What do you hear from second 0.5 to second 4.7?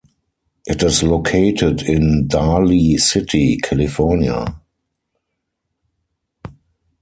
It is located in Daly City, California.